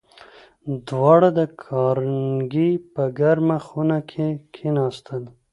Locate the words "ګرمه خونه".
3.19-3.97